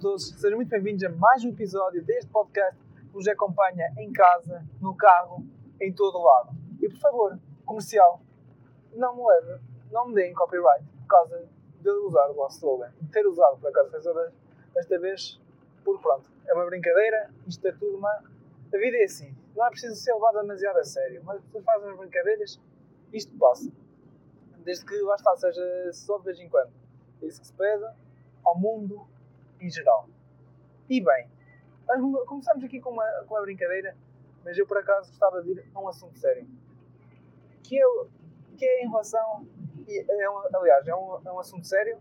Todos, 0.00 0.30
sejam 0.30 0.56
muito 0.56 0.70
bem-vindos 0.70 1.04
a 1.04 1.10
mais 1.10 1.44
um 1.44 1.50
episódio 1.50 2.02
deste 2.02 2.30
podcast 2.30 2.74
que 2.96 3.12
vos 3.12 3.28
acompanha 3.28 3.92
em 3.98 4.10
casa, 4.10 4.64
no 4.80 4.96
carro, 4.96 5.44
em 5.78 5.92
todo 5.92 6.18
lado. 6.22 6.56
E 6.80 6.88
por 6.88 6.98
favor, 6.98 7.38
comercial, 7.66 8.18
não 8.94 9.14
me 9.14 9.22
leve, 9.26 9.60
não 9.92 10.08
me 10.08 10.14
deem 10.14 10.32
copyright 10.32 10.82
por 11.00 11.06
causa 11.06 11.46
de 11.82 11.90
usar 11.90 12.30
o 12.30 12.32
vosso 12.32 12.56
slogan. 12.56 12.90
De 12.98 13.10
ter 13.10 13.26
usado, 13.26 13.58
por 13.58 13.68
acaso, 13.68 13.90
foi 13.90 14.30
desta 14.72 14.98
vez, 14.98 15.38
por 15.84 16.00
pronto. 16.00 16.30
É 16.46 16.54
uma 16.54 16.64
brincadeira, 16.64 17.28
isto 17.46 17.68
é 17.68 17.72
tudo 17.72 17.98
uma. 17.98 18.24
A 18.72 18.78
vida 18.78 18.96
é 18.96 19.04
assim, 19.04 19.36
não 19.54 19.66
é 19.66 19.68
preciso 19.68 19.96
ser 19.96 20.14
levado 20.14 20.40
demasiado 20.40 20.78
a 20.78 20.84
sério, 20.84 21.20
mas 21.26 21.36
as 21.36 21.44
pessoas 21.44 21.64
fazem 21.64 21.90
as 21.90 21.98
brincadeiras, 21.98 22.58
isto 23.12 23.36
passa. 23.36 23.70
Desde 24.64 24.82
que 24.82 24.98
lá 25.02 25.16
está, 25.16 25.36
seja 25.36 25.92
só 25.92 26.16
de 26.16 26.24
vez 26.24 26.40
em 26.40 26.48
quando. 26.48 26.72
É 27.20 27.26
isso 27.26 27.38
que 27.42 27.46
se 27.48 27.52
pede 27.52 27.84
ao 28.42 28.58
mundo 28.58 29.06
em 29.60 29.70
geral. 29.70 30.08
E 30.88 31.02
bem, 31.02 31.28
começamos 32.26 32.64
aqui 32.64 32.80
com 32.80 32.90
uma, 32.90 33.06
com 33.26 33.34
uma 33.34 33.42
brincadeira, 33.42 33.96
mas 34.44 34.56
eu 34.56 34.66
por 34.66 34.78
acaso 34.78 35.08
gostava 35.08 35.42
de 35.42 35.50
ir 35.50 35.70
a 35.74 35.80
um 35.80 35.88
assunto 35.88 36.18
sério. 36.18 36.46
Que 37.62 37.80
é, 37.80 37.84
que 38.56 38.64
é 38.64 38.84
em 38.84 38.88
relação. 38.88 39.46
É 39.88 40.30
um, 40.30 40.56
aliás, 40.56 40.86
é 40.86 40.94
um, 40.94 41.20
é 41.24 41.32
um 41.32 41.38
assunto 41.38 41.66
sério 41.66 41.98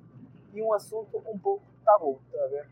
e 0.53 0.61
um 0.61 0.73
assunto 0.73 1.17
um 1.27 1.37
pouco 1.37 1.63
tabu, 1.83 2.19
está 2.27 2.43
a 2.43 2.47
ver? 2.47 2.69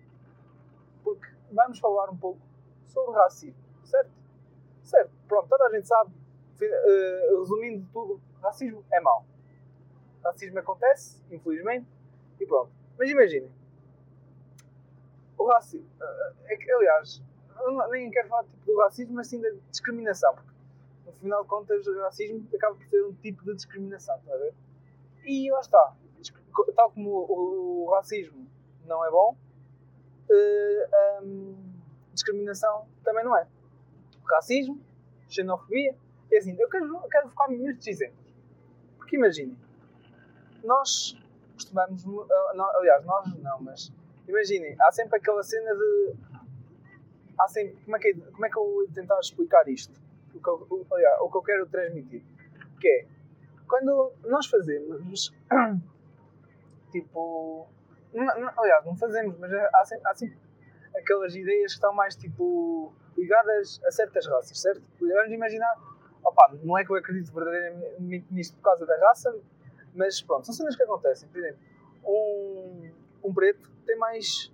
Porque 1.03 1.27
vamos 1.51 1.79
falar 1.79 2.09
um 2.09 2.17
pouco 2.17 2.39
sobre 2.85 3.15
racismo, 3.15 3.59
certo? 3.83 4.11
Certo, 4.83 5.11
pronto, 5.27 5.49
toda 5.49 5.65
a 5.65 5.69
gente 5.71 5.87
sabe, 5.87 6.11
uh, 6.11 7.39
resumindo 7.39 7.87
tudo, 7.91 8.21
racismo 8.41 8.83
é 8.91 8.99
mau. 8.99 9.25
Racismo 10.23 10.59
acontece, 10.59 11.21
infelizmente, 11.31 11.87
e 12.39 12.45
pronto. 12.45 12.71
Mas 12.97 13.09
imaginem, 13.09 13.51
o 15.37 15.45
racismo. 15.45 15.87
É 16.45 16.57
que, 16.57 16.71
aliás, 16.71 17.21
nem 17.89 18.09
quero 18.11 18.27
falar 18.29 18.43
tipo, 18.43 18.65
do 18.65 18.77
racismo, 18.79 19.15
mas 19.15 19.27
sim 19.27 19.41
da 19.41 19.49
discriminação. 19.69 20.33
Porque, 20.33 20.51
no 21.05 21.13
final 21.13 21.43
de 21.43 21.49
contas, 21.49 21.87
o 21.87 21.99
racismo 22.01 22.47
acaba 22.53 22.75
por 22.75 22.85
ser 22.87 23.03
um 23.03 23.13
tipo 23.13 23.43
de 23.45 23.55
discriminação, 23.55 24.17
está 24.17 24.33
a 24.33 24.37
ver? 24.37 24.53
E 25.25 25.51
lá 25.51 25.59
está. 25.59 25.95
Tal 26.75 26.91
como 26.91 27.09
o, 27.09 27.91
racismo 27.93 28.47
não 28.85 29.05
é 29.05 29.11
bom, 29.11 29.35
uh, 30.29 31.23
um, 31.23 31.55
discriminação 32.13 32.87
também 33.03 33.23
não 33.23 33.37
é. 33.37 33.47
Racismo, 34.25 34.81
xenofobia. 35.29 35.95
É 36.31 36.37
assim, 36.37 36.55
eu 36.59 36.69
quero, 36.69 36.99
quero 37.09 37.29
focar-me 37.29 37.57
nestes 37.57 37.87
exemplos. 37.87 38.33
Porque 38.97 39.15
imaginem, 39.15 39.57
nós 40.63 41.15
costumamos. 41.53 42.05
Uh, 42.05 42.27
aliás, 42.75 43.05
nós 43.05 43.33
não, 43.39 43.61
mas 43.61 43.91
imaginem, 44.27 44.75
há 44.81 44.91
sempre 44.91 45.17
aquela 45.17 45.43
cena 45.43 45.73
de. 45.73 46.13
Há 47.39 47.47
sempre, 47.47 47.77
como, 47.83 47.95
é 47.95 47.99
que, 47.99 48.13
como 48.13 48.45
é 48.45 48.49
que 48.49 48.57
eu 48.57 48.63
vou 48.63 48.87
tentar 48.87 49.19
explicar 49.19 49.67
isto? 49.67 49.99
O 50.33 50.41
que, 50.41 50.49
eu, 50.49 50.67
o, 50.69 51.25
o 51.25 51.31
que 51.31 51.37
eu 51.37 51.41
quero 51.41 51.65
transmitir. 51.67 52.23
Que 52.79 52.87
é, 52.87 53.05
quando 53.67 54.11
nós 54.23 54.47
fazemos, 54.47 55.33
tipo. 56.91 57.67
Não, 58.13 58.25
não, 58.39 58.51
aliás, 58.57 58.85
não 58.85 58.95
fazemos, 58.95 59.37
mas 59.37 59.51
há 59.53 59.85
sempre, 59.85 60.07
há 60.07 60.15
sempre 60.15 60.37
aquelas 60.95 61.35
ideias 61.35 61.73
que 61.73 61.77
estão 61.77 61.93
mais 61.93 62.15
tipo 62.15 62.93
ligadas 63.17 63.81
a 63.85 63.91
certas 63.91 64.25
raças, 64.27 64.59
certo? 64.59 64.81
Vamos 64.99 65.31
imaginar, 65.31 65.75
opa, 66.23 66.55
não 66.63 66.77
é 66.77 66.85
que 66.85 66.91
eu 66.91 66.95
acredito 66.95 67.31
verdadeiramente 67.33 68.25
nisto 68.31 68.55
por 68.57 68.63
causa 68.63 68.85
da 68.85 68.97
raça, 69.07 69.35
mas 69.93 70.21
pronto, 70.21 70.45
são 70.45 70.55
cenas 70.55 70.75
que 70.75 70.83
acontecem. 70.83 71.27
Por 71.29 71.39
exemplo, 71.39 71.59
um, 72.05 72.91
um 73.23 73.33
preto 73.33 73.69
tem 73.85 73.97
mais. 73.97 74.53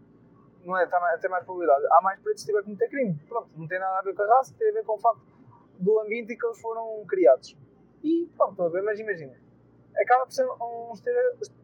Não 0.63 0.77
é, 0.77 0.87
tem 0.87 1.29
mais 1.29 1.43
probabilidade. 1.43 1.85
Há 1.91 2.01
mais 2.01 2.19
pretos 2.21 2.41
se 2.41 2.47
tiver 2.47 2.63
cometer 2.63 2.87
crime. 2.89 3.19
Pronto, 3.27 3.49
não 3.55 3.67
tem 3.67 3.79
nada 3.79 3.99
a 3.99 4.01
ver 4.01 4.15
com 4.15 4.21
a 4.21 4.37
raça, 4.37 4.53
tem 4.57 4.69
a 4.69 4.73
ver 4.73 4.83
com 4.85 4.93
o 4.93 4.99
facto 4.99 5.21
do 5.77 5.99
ambiente 5.99 6.33
em 6.33 6.37
que 6.37 6.45
eles 6.45 6.61
foram 6.61 7.03
criados. 7.05 7.57
E 8.01 8.29
pronto, 8.37 8.51
estão 8.51 8.65
a 8.67 8.69
ver, 8.69 8.81
mas 8.81 8.99
imagina. 8.99 9.35
Acaba 9.97 10.25
por 10.25 10.31
ser 10.31 10.45
um 10.45 10.93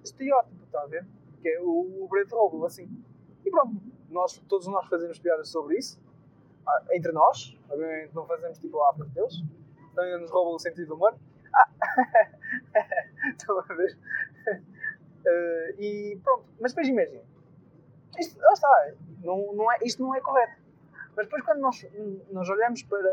estereótipo, 0.04 0.64
estão 0.66 0.82
a 0.82 0.88
ver? 0.88 1.06
Que 1.42 1.50
é 1.50 1.62
o, 1.62 2.08
preto 2.10 2.36
roubo, 2.36 2.66
assim. 2.66 2.90
E 3.46 3.50
pronto, 3.50 3.82
nós, 4.10 4.38
todos 4.50 4.68
nós 4.68 4.88
fazemos 4.88 5.18
piadas 5.20 5.50
sobre 5.50 5.78
isso. 5.78 6.00
Ah, 6.68 6.86
entre 6.92 7.12
nós, 7.12 7.58
obviamente 7.70 8.14
não 8.14 8.26
fazemos 8.26 8.60
tipo 8.60 8.80
a 8.82 8.92
África. 8.92 9.10
Então 9.12 10.20
nos 10.20 10.30
roubam 10.30 10.56
o 10.56 10.60
sentido 10.60 10.90
do 10.90 10.96
humor. 10.96 11.16
Ah! 11.54 11.70
Estão 13.32 13.60
a 13.60 13.74
ver? 13.74 13.98
Uh, 15.26 15.82
e 15.82 16.20
pronto, 16.24 16.46
mas 16.60 16.72
depois 16.72 16.88
imagina, 16.88 17.22
isto, 18.18 18.40
lá 18.40 18.54
está, 18.54 18.94
não, 19.22 19.54
não 19.54 19.72
é, 19.72 19.78
isto 19.84 20.02
não 20.02 20.16
é 20.16 20.22
correto. 20.22 20.62
Mas 21.16 21.26
depois 21.26 21.44
quando 21.44 21.60
nós, 21.60 21.86
nós 22.32 22.50
olhamos 22.50 22.84
para 22.84 23.12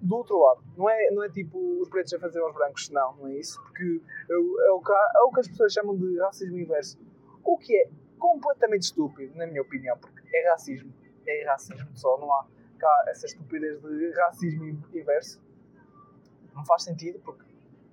do 0.00 0.16
outro 0.16 0.38
lado, 0.38 0.62
não 0.76 0.88
é, 0.88 1.10
não 1.10 1.24
é 1.24 1.28
tipo 1.28 1.58
os 1.80 1.88
pretos 1.88 2.12
a 2.14 2.18
fazer 2.18 2.40
aos 2.40 2.54
brancos, 2.54 2.88
não, 2.90 3.16
não 3.16 3.28
é 3.28 3.34
isso, 3.34 3.60
porque 3.62 4.00
é, 4.30 4.32
é, 4.32 4.70
o 4.70 4.80
que, 4.80 4.92
é 4.92 5.20
o 5.22 5.32
que 5.32 5.40
as 5.40 5.48
pessoas 5.48 5.72
chamam 5.72 5.96
de 5.96 6.18
racismo 6.20 6.58
inverso, 6.58 6.98
o 7.42 7.58
que 7.58 7.76
é 7.76 7.90
completamente 8.18 8.82
estúpido, 8.82 9.36
na 9.36 9.46
minha 9.46 9.62
opinião, 9.62 9.96
porque 9.98 10.36
é 10.36 10.50
racismo, 10.50 10.92
é 11.26 11.44
racismo 11.46 11.88
só, 11.94 12.16
não 12.18 12.32
há 12.32 12.46
cá 12.78 13.04
essa 13.08 13.26
estupidez 13.26 13.80
de 13.80 14.12
racismo 14.12 14.66
inverso, 14.94 15.42
não 16.54 16.64
faz 16.64 16.84
sentido, 16.84 17.18
porque 17.20 17.44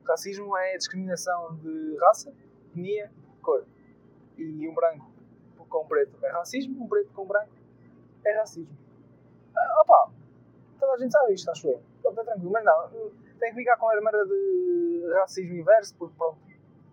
racismo 0.08 0.56
é 0.58 0.78
discriminação 0.78 1.56
de 1.56 1.98
raça, 1.98 2.32
etnia, 2.76 3.10
cor. 3.42 3.66
E 4.38 4.68
um 4.68 4.74
branco 4.74 5.10
com 5.70 5.88
preto 5.88 6.18
é 6.24 6.30
racismo, 6.30 6.84
um 6.84 6.88
preto 6.88 7.12
com 7.14 7.26
branco 7.26 7.52
é 8.26 8.38
racismo. 8.38 8.78
Ah, 9.56 9.82
opa, 9.82 10.12
toda 10.80 10.94
a 10.94 10.98
gente 10.98 11.12
sabe 11.12 11.34
isto, 11.34 11.50
acho 11.50 11.70
eu. 11.70 11.82
Pronto, 12.02 12.20
é 12.20 12.24
tranquilo, 12.24 12.52
mas 12.52 12.64
não, 12.64 12.90
tem 13.40 13.50
que 13.50 13.56
ficar 13.56 13.78
com 13.78 13.90
a 13.90 14.02
merda 14.02 14.26
de 14.26 15.10
racismo 15.16 15.56
inverso, 15.56 15.96
porque 15.96 16.16
pronto, 16.18 16.38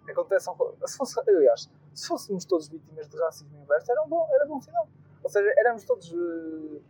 acontece. 0.09 0.48
Se 0.87 0.97
fosse, 0.97 1.20
aliás, 1.20 1.70
se 1.94 2.09
fôssemos 2.09 2.44
todos 2.44 2.69
vítimas 2.69 3.09
de 3.09 3.16
racismo 3.19 3.62
inverso, 3.62 3.91
era 3.91 4.03
um 4.03 4.09
bom, 4.09 4.28
era 4.32 4.47
bom 4.47 4.60
sinal. 4.60 4.88
Ou 5.22 5.31
seja, 5.31 5.53
éramos 5.59 5.84
todos 5.84 6.12
uh, 6.12 6.82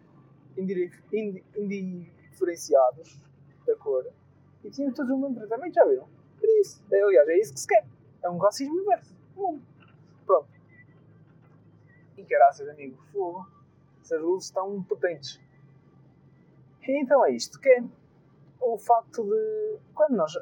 indiferenciados 0.57 3.29
da 3.67 3.77
cor 3.77 4.07
e 4.65 4.71
tínhamos 4.71 4.97
todos 4.97 5.11
o 5.11 5.19
mesmo 5.19 5.37
tratamento, 5.37 5.75
já 5.75 5.85
viram? 5.85 6.09
Por 6.39 6.49
isso, 6.61 6.83
é, 6.91 7.03
aliás, 7.03 7.29
é 7.29 7.39
isso 7.39 7.53
que 7.53 7.61
se 7.61 7.67
quer. 7.67 7.85
É 8.23 8.31
um 8.31 8.39
racismo 8.39 8.81
inverso. 8.81 9.15
Pronto. 10.25 10.49
E 12.17 12.25
caraças, 12.25 12.69
amigo, 12.69 13.03
fogo. 13.13 13.47
Essas 14.01 14.21
luzes 14.21 14.45
estão 14.47 14.83
potentes. 14.85 15.41
E 16.87 17.01
então 17.01 17.25
é 17.25 17.33
isto, 17.33 17.61
que 17.61 17.69
é 17.69 17.83
o 18.61 18.79
facto 18.79 19.25
de. 19.25 19.79
Quando 19.95 20.17
nós. 20.17 20.35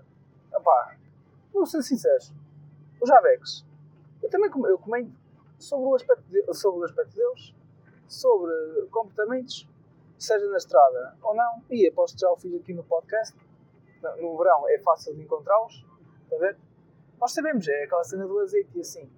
Opá, 0.55 0.97
vou 1.53 1.67
ser 1.67 1.83
sinceros. 1.83 2.33
Os 3.01 3.09
Javex. 3.09 3.65
Eu 4.23 4.29
também 4.29 4.51
eu 4.69 4.79
comento 4.79 5.13
sobre 5.59 5.87
o 5.87 5.95
aspecto, 5.95 6.25
de, 6.29 6.55
sobre 6.55 6.81
o 6.81 6.85
aspecto 6.85 7.15
deles, 7.15 7.55
sobre 8.07 8.53
comportamentos, 8.91 9.69
seja 10.19 10.47
na 10.49 10.57
estrada 10.57 11.17
ou 11.23 11.35
não. 11.35 11.63
E 11.71 11.87
aposto 11.89 12.15
que 12.15 12.21
já 12.21 12.31
o 12.31 12.37
fiz 12.37 12.55
aqui 12.55 12.75
no 12.75 12.85
podcast. 12.85 13.37
No 14.21 14.37
verão 14.39 14.69
é 14.69 14.79
fácil 14.79 15.15
de 15.15 15.23
encontrá-los. 15.23 15.85
Está 16.25 16.37
a 16.37 16.39
ver? 16.39 16.59
Nós 17.21 17.33
sabemos, 17.33 17.69
é 17.69 17.85
aquela 17.85 18.03
cena 18.03 18.27
do 18.27 18.39
azeite 18.39 18.71
e 18.75 18.81
assim. 18.81 19.11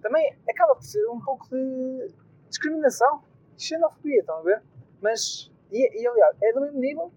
Também 0.00 0.38
acaba 0.48 0.76
por 0.76 0.84
ser 0.84 1.04
um 1.08 1.20
pouco 1.20 1.48
de 1.48 2.14
discriminação, 2.48 3.22
xenofobia, 3.58 4.20
estão 4.20 4.36
a 4.36 4.42
ver? 4.42 4.62
Mas, 5.00 5.50
e, 5.70 6.02
e 6.02 6.06
aliás, 6.06 6.36
é 6.40 6.52
do 6.52 6.60
mesmo 6.60 6.78
nível 6.78 7.12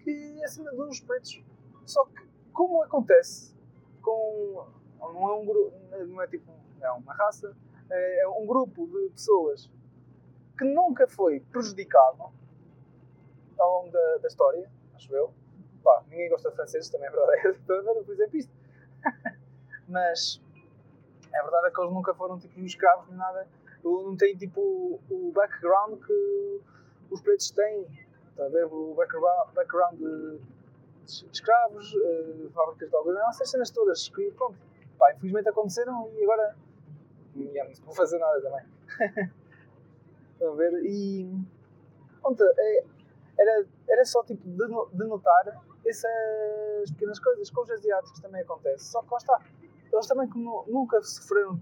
que 0.00 0.44
a 0.44 0.48
cena 0.48 0.70
dos 0.72 1.00
pretos. 1.00 1.42
Só 1.86 2.04
que, 2.04 2.22
como 2.52 2.82
acontece 2.82 3.54
com. 4.02 4.66
Não 5.00 5.28
é 5.28 5.34
um 5.34 5.46
grupo, 5.46 5.72
não 6.06 6.22
é 6.22 6.26
tipo. 6.26 6.52
É 6.80 6.90
uma 6.90 7.14
raça, 7.14 7.56
é 7.90 8.28
um 8.28 8.44
grupo 8.44 8.86
de 8.86 9.10
pessoas 9.10 9.70
que 10.58 10.64
nunca 10.64 11.06
foi 11.06 11.40
prejudicado 11.40 12.30
ao 13.58 13.82
longo 13.82 13.92
da, 13.92 14.16
da 14.18 14.28
história, 14.28 14.70
acho 14.94 15.14
eu. 15.14 15.32
Pá, 15.82 16.02
ninguém 16.10 16.28
gosta 16.28 16.50
de 16.50 16.56
franceses, 16.56 16.90
também 16.90 17.08
é 17.08 17.10
verdade. 17.10 17.48
Estou 17.56 17.78
a 17.78 17.82
ver, 17.82 18.04
por 18.04 18.12
exemplo, 18.12 18.36
isto. 18.36 18.52
Mas 19.92 20.40
a 21.34 21.42
verdade 21.42 21.68
é 21.68 21.70
que 21.70 21.80
eles 21.80 21.92
nunca 21.92 22.14
foram 22.14 22.38
tipo 22.38 22.58
escravos 22.60 23.06
nem 23.08 23.18
nada. 23.18 23.46
Não 23.84 24.16
têm 24.16 24.36
tipo 24.36 25.00
o 25.10 25.32
background 25.32 26.00
que 26.00 26.60
os 27.10 27.20
pretos 27.20 27.50
têm. 27.50 27.86
Está 28.30 28.46
a 28.46 28.48
ver? 28.48 28.64
O 28.64 28.94
background, 28.94 29.98
de, 29.98 30.38
de 31.04 31.30
escravos, 31.30 31.92
uh, 31.94 32.50
fábricas 32.54 32.88
de 32.88 32.96
algodão, 32.96 33.28
essas 33.28 33.50
cenas 33.50 33.70
todas 33.70 34.08
que, 34.08 34.30
pronto, 34.32 34.56
pá, 34.98 35.12
infelizmente 35.12 35.48
aconteceram 35.50 36.10
e 36.14 36.22
agora 36.22 36.56
não 37.34 37.84
vou 37.84 37.94
fazer 37.94 38.18
nada 38.18 38.40
também. 38.40 38.64
Estão 40.32 40.52
a 40.52 40.56
ver? 40.56 40.72
E. 40.84 41.28
É, 42.58 42.84
era, 43.38 43.66
era 43.88 44.04
só 44.04 44.22
tipo 44.22 44.42
denotar 44.92 45.60
essas 45.84 46.90
pequenas 46.92 47.18
coisas. 47.18 47.50
Com 47.50 47.62
os 47.62 47.70
asiáticos 47.70 48.20
também 48.20 48.40
acontece. 48.40 48.84
Só 48.86 49.02
que 49.02 49.10
lá 49.10 49.18
está 49.18 49.40
eles 49.92 50.06
também 50.06 50.28
como 50.28 50.64
nunca 50.68 51.02
sofreram, 51.02 51.60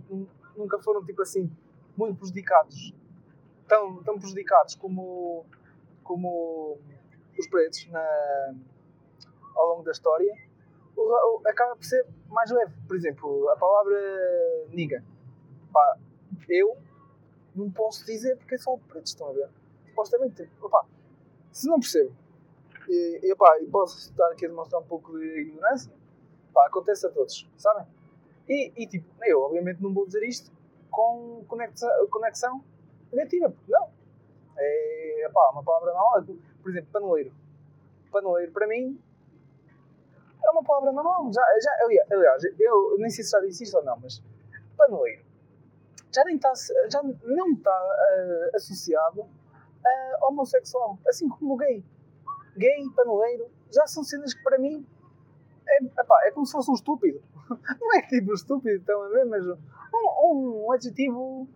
nunca 0.56 0.78
foram 0.78 1.04
tipo 1.04 1.22
assim, 1.22 1.50
muito 1.96 2.18
prejudicados 2.18 2.94
tão, 3.70 4.02
tão 4.02 4.18
prejudicados 4.18 4.74
como, 4.74 5.46
como 6.02 6.76
os 7.38 7.46
pretos 7.48 7.86
na, 7.86 8.54
ao 9.54 9.68
longo 9.68 9.84
da 9.84 9.92
história, 9.92 10.34
o, 10.96 11.02
o, 11.02 11.48
acaba 11.48 11.76
por 11.76 11.84
ser 11.84 12.04
mais 12.28 12.50
leve. 12.50 12.74
Por 12.86 12.96
exemplo, 12.96 13.48
a 13.50 13.56
palavra 13.56 13.96
niga. 14.70 15.04
Pá, 15.72 15.96
eu 16.48 16.76
não 17.54 17.70
posso 17.70 18.04
dizer 18.04 18.36
porque 18.36 18.58
só 18.58 18.76
pretos, 18.88 19.12
estão 19.12 19.28
a 19.28 19.32
ver? 19.32 19.48
Supostamente, 19.86 20.50
opá, 20.60 20.84
se 21.52 21.68
não 21.68 21.78
percebo, 21.78 22.12
e, 22.88 23.20
e, 23.22 23.32
opá, 23.32 23.60
e 23.60 23.66
posso 23.66 23.98
estar 23.98 24.28
aqui 24.32 24.46
a 24.46 24.48
demonstrar 24.48 24.80
um 24.80 24.86
pouco 24.86 25.16
de 25.16 25.42
ignorância, 25.42 25.92
pá, 26.52 26.66
acontece 26.66 27.06
a 27.06 27.10
todos, 27.10 27.48
sabem? 27.56 27.86
E, 28.50 28.72
e 28.76 28.86
tipo, 28.86 29.06
eu 29.24 29.42
obviamente 29.42 29.80
não 29.80 29.94
vou 29.94 30.04
dizer 30.06 30.22
isto 30.24 30.50
com 30.90 31.44
conexão, 31.46 32.64
negativa, 33.12 33.48
porque 33.48 33.72
não. 33.72 33.88
É 34.58 35.30
uma 35.52 35.62
palavra 35.62 35.92
normal, 35.92 36.24
por 36.60 36.70
exemplo, 36.70 36.90
paneleiro. 36.92 37.32
Paneleiro, 38.10 38.52
para 38.52 38.66
mim, 38.66 39.00
é 40.44 40.50
uma 40.50 40.64
palavra 40.64 40.92
normal. 40.92 41.32
Já, 41.32 41.42
já, 41.62 41.70
aliás, 42.10 42.44
eu 42.58 42.96
nem 42.98 43.08
sei 43.08 43.24
se 43.24 43.30
já 43.30 43.40
disse 43.40 43.64
isto 43.64 43.78
ou 43.78 43.84
não, 43.84 43.98
mas 44.00 44.22
paneleiro 44.76 45.30
já, 46.12 46.24
nem 46.24 46.36
está, 46.36 46.52
já 46.90 47.02
não 47.02 47.52
está 47.52 47.70
uh, 47.70 48.56
associado 48.56 49.26
a 49.84 50.26
homossexual, 50.26 50.98
assim 51.08 51.28
como 51.28 51.56
gay. 51.56 51.84
Gay, 52.56 52.90
paneleiro, 52.94 53.50
já 53.72 53.86
são 53.86 54.04
cenas 54.04 54.34
que 54.34 54.42
para 54.42 54.58
mim 54.58 54.86
é, 55.66 55.84
epá, 55.84 56.20
é 56.24 56.30
como 56.32 56.44
se 56.44 56.52
fosse 56.52 56.70
um 56.70 56.74
estúpido. 56.74 57.22
Não 57.80 57.96
é 57.96 58.02
tipo 58.02 58.32
estúpido, 58.32 58.76
estão 58.76 59.02
a 59.02 59.08
ver, 59.08 59.24
mas 59.26 59.44
um, 59.46 60.64
um 60.66 60.72
adjetivo 60.72 61.48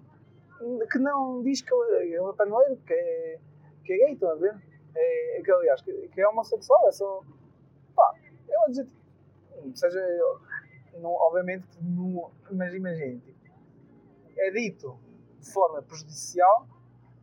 que 0.91 0.99
não 0.99 1.43
diz 1.43 1.61
que 1.61 1.73
é 1.73 2.23
um 2.23 2.32
paneleiro, 2.35 2.76
que 2.87 2.93
é, 2.93 3.38
que 3.85 3.93
é 3.93 3.96
gay, 3.99 4.12
estão 4.14 4.31
a 4.31 4.35
ver? 4.35 4.56
É, 4.94 5.43
que, 5.44 5.50
aliás, 5.50 5.82
que, 5.82 5.93
que 6.08 6.20
é 6.20 6.29
homossexual, 6.29 6.88
é 6.88 6.93
só. 6.93 7.23
pá, 7.94 8.14
é 8.49 8.58
um 8.61 8.64
adjetivo. 8.64 9.05
Seja, 9.75 10.00
não, 11.00 11.11
obviamente, 11.11 11.67
não, 11.82 12.31
mas 12.52 12.75
imagine, 12.75 13.20
tipo, 13.20 13.38
é 14.37 14.50
dito 14.50 14.99
de 15.41 15.52
forma 15.52 15.82
prejudicial, 15.82 16.67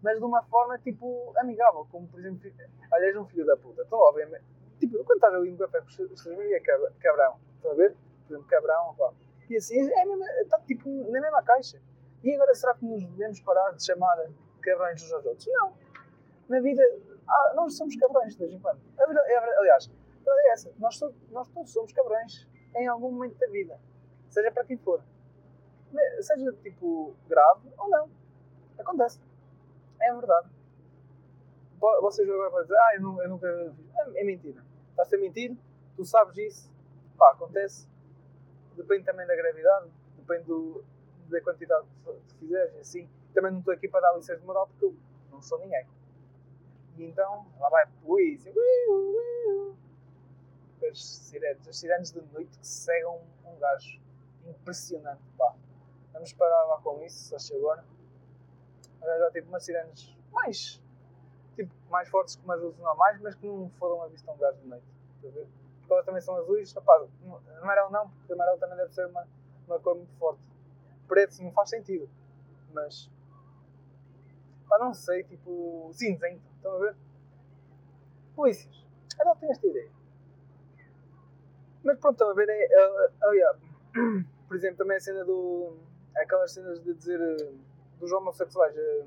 mas 0.01 0.17
de 0.17 0.23
uma 0.23 0.43
forma 0.43 0.77
tipo 0.79 1.33
amigável, 1.37 1.87
como 1.91 2.07
por 2.07 2.19
exemplo, 2.19 2.51
aliás, 2.91 3.15
um 3.15 3.25
filho 3.25 3.45
da 3.45 3.55
puta. 3.57 3.83
Então, 3.85 3.99
obviamente, 3.99 4.43
tipo, 4.79 4.97
quando 5.03 5.17
estás 5.17 5.33
ali 5.33 5.51
no 5.51 5.57
café 5.57 5.81
com 5.81 5.87
os 5.87 6.27
é 6.27 6.59
cabrão, 6.99 7.37
estão 7.57 7.71
a 7.71 7.75
ver? 7.75 7.95
Exemplo, 8.31 8.47
cabrão. 8.47 8.95
E 9.49 9.57
assim, 9.57 9.79
é 9.79 10.05
mesmo, 10.05 10.23
está 10.41 10.59
tipo 10.61 10.89
na 11.11 11.19
mesma 11.19 11.43
caixa. 11.43 11.81
E 12.23 12.33
agora 12.33 12.53
será 12.53 12.73
que 12.73 12.85
nos 12.85 13.03
devemos 13.03 13.39
parar 13.41 13.71
de 13.71 13.83
chamar 13.83 14.29
cabrões 14.61 15.03
uns 15.03 15.11
aos 15.11 15.25
outros? 15.25 15.47
Não. 15.47 15.73
Na 16.47 16.59
vida, 16.59 16.83
ah, 17.27 17.53
nós 17.55 17.75
somos 17.75 17.95
cabrões 17.95 18.33
de 18.33 18.39
vez 18.39 18.53
em 18.53 18.59
quando. 18.59 18.79
A 18.99 19.05
verdade, 19.05 19.31
é, 19.31 19.57
aliás, 19.57 19.89
a 19.89 20.15
verdade 20.15 20.47
é 20.47 20.51
essa. 20.51 20.73
Nós, 20.77 20.99
nós 21.31 21.47
todos 21.49 21.71
somos 21.71 21.91
cabrões 21.91 22.47
em 22.75 22.87
algum 22.87 23.11
momento 23.11 23.37
da 23.37 23.47
vida. 23.47 23.79
Seja 24.29 24.51
para 24.51 24.63
quem 24.63 24.77
for 24.77 25.01
seja 26.21 26.53
tipo 26.63 27.13
grave 27.27 27.69
ou 27.77 27.89
não. 27.89 28.09
Acontece. 28.77 29.19
É 30.01 30.13
verdade. 30.13 30.49
Vocês 31.79 32.29
agora 32.29 32.51
podem 32.51 32.67
dizer, 32.67 32.77
ah, 32.77 32.95
eu, 32.95 33.01
não, 33.01 33.21
eu 33.21 33.29
nunca. 33.29 33.47
É, 33.47 34.21
é 34.21 34.23
mentira. 34.23 34.63
Estás 34.91 35.13
a 35.13 35.17
mentir, 35.17 35.57
tu 35.95 36.05
sabes 36.05 36.37
isso, 36.37 36.71
pá, 37.17 37.31
acontece. 37.31 37.87
Depende 38.81 39.05
também 39.05 39.27
da 39.27 39.35
gravidade, 39.35 39.91
depende 40.17 40.45
do, 40.45 40.83
da 41.29 41.39
quantidade 41.41 41.85
que 42.27 42.35
fizeres, 42.39 42.75
assim. 42.77 43.07
Também 43.33 43.51
não 43.51 43.59
estou 43.59 43.73
aqui 43.73 43.87
para 43.87 44.01
dar 44.01 44.15
lições 44.17 44.39
de 44.39 44.45
moral 44.45 44.67
porque 44.67 44.85
eu 44.85 44.95
não 45.29 45.41
sou 45.41 45.59
ninguém. 45.59 45.87
E 46.97 47.05
então, 47.05 47.45
lá 47.59 47.69
vai 47.69 47.85
polícia, 48.03 48.51
as 50.89 51.05
sirenes, 51.05 51.67
as 51.67 51.77
sirenes 51.77 52.11
de 52.11 52.21
noite 52.33 52.57
que 52.57 52.67
cegam 52.67 53.21
um 53.45 53.59
gajo. 53.59 54.01
Impressionante, 54.45 55.21
pá. 55.37 55.55
Vamos 56.11 56.33
parar 56.33 56.65
lá 56.65 56.81
com 56.81 57.01
isso, 57.03 57.35
acho 57.35 57.55
agora. 57.55 57.85
Já 58.99 59.31
tipo 59.31 59.47
umas 59.47 59.63
sirenes 59.63 60.15
mais, 60.31 60.81
tipo, 61.55 61.71
mais 61.89 62.09
fortes 62.09 62.35
que 62.35 62.43
umas 62.43 62.59
luzes 62.59 62.79
normais, 62.79 63.21
mas 63.21 63.35
que 63.35 63.45
não 63.45 63.69
foram 63.77 64.01
a 64.01 64.07
vista 64.07 64.31
um 64.31 64.37
gajo 64.37 64.57
de 64.59 64.67
noite. 64.67 64.85
Está 65.17 65.27
a 65.27 65.31
ver? 65.31 65.60
Elas 65.93 66.05
também 66.05 66.21
são 66.21 66.35
azuis. 66.35 66.73
Rapaz, 66.73 67.09
amarelo 67.61 67.89
não, 67.91 68.09
porque 68.09 68.33
amarelo 68.33 68.57
também 68.57 68.77
deve 68.77 68.93
ser 68.93 69.05
uma, 69.07 69.27
uma 69.67 69.79
cor 69.79 69.95
muito 69.95 70.13
forte. 70.15 70.41
Preto 71.07 71.41
não 71.43 71.51
faz 71.51 71.69
sentido. 71.69 72.09
Mas. 72.73 73.09
Pá, 74.67 74.79
não 74.79 74.93
sei, 74.93 75.23
tipo. 75.23 75.89
Cinzento. 75.93 76.41
Estão 76.55 76.75
a 76.75 76.79
ver? 76.79 76.95
Polícias. 78.35 78.85
Adotem 79.19 79.51
esta 79.51 79.67
ideia. 79.67 79.91
Mas 81.83 81.97
pronto, 81.99 82.13
estão 82.13 82.29
a 82.29 82.33
ver? 82.33 82.47
É, 82.49 82.53
é, 82.53 83.09
é, 83.23 83.39
é, 83.39 83.53
por 84.47 84.55
exemplo, 84.55 84.77
também 84.77 84.97
a 84.97 84.99
cena 84.99 85.25
do 85.25 85.77
aquelas 86.15 86.51
cenas 86.51 86.79
de 86.81 86.93
dizer 86.93 87.19
uh, 87.19 87.57
dos 87.99 88.11
homossexuais, 88.11 88.75
uh, 88.75 89.05